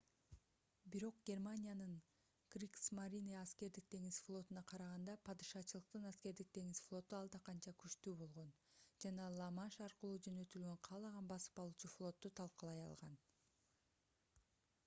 [0.93, 1.91] бирок германиянын
[2.55, 8.49] кригсмарине аскердик деңиз флотуна караганда падышачылыктын аскердик деңиз флоту алда канча күчтүү болгон
[9.07, 13.17] жана ла-манш аркылуу жөнөтүлгөн каалаган басып алуучу флотту талкалай алган